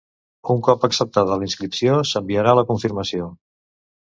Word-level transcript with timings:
Un 0.53 0.61
cop 0.67 0.87
acceptada 0.87 1.35
la 1.41 1.47
inscripció 1.49 1.99
s'enviarà 2.13 2.57
la 2.61 2.67
confirmació. 2.73 3.29